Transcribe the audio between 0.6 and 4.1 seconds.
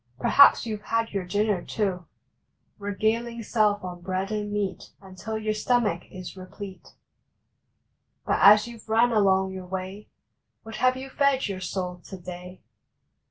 you ve had your dinner, too, Regaling self on